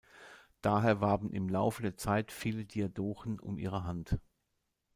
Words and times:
Daher 0.63 0.99
warben 0.99 1.31
im 1.31 1.47
Laufe 1.47 1.83
der 1.83 1.95
Zeit 1.95 2.31
viele 2.31 2.65
Diadochen 2.65 3.39
um 3.39 3.59
ihre 3.59 3.83
Hand. 3.83 4.17